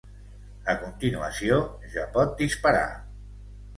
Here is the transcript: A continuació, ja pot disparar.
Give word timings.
A 0.73 0.75
continuació, 0.85 1.59
ja 1.97 2.07
pot 2.17 2.35
disparar. 2.43 2.85